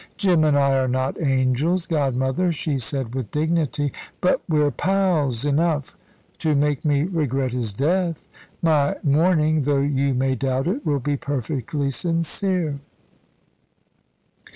"Jim 0.17 0.43
and 0.43 0.57
I 0.57 0.71
are 0.79 0.87
not 0.87 1.21
angels, 1.21 1.85
godmother," 1.85 2.51
she 2.51 2.79
said 2.79 3.13
with 3.13 3.29
dignity; 3.29 3.93
"but 4.19 4.41
we're 4.49 4.71
pals 4.71 5.45
enough 5.45 5.95
to 6.39 6.55
make 6.55 6.83
me 6.83 7.03
regret 7.03 7.53
his 7.53 7.71
death. 7.71 8.27
My 8.63 8.95
mourning, 9.03 9.61
though 9.61 9.77
you 9.81 10.15
may 10.15 10.33
doubt 10.33 10.65
it, 10.65 10.83
will 10.87 11.01
be 11.01 11.17
perfectly 11.17 11.91
sincere." 11.91 12.79